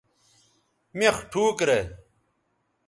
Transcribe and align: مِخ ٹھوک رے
مِخ 0.97 1.15
ٹھوک 1.31 1.57
رے 1.69 1.79